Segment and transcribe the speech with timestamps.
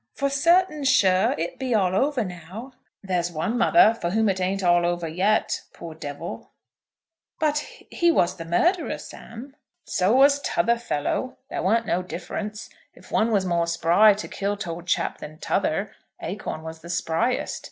[0.15, 4.63] "For certain sure it be all over now?" "There's one, mother, for whom it ain't
[4.63, 6.49] all over yet; poor devil."
[7.39, 11.37] "But he was the murderer, Sam." "So was t'other fellow.
[11.51, 12.67] There weren't no difference.
[12.95, 17.59] If one was more spry to kill t'old chap than t'other, Acorn was the spryest.